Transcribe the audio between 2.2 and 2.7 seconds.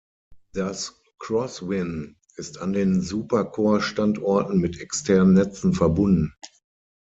ist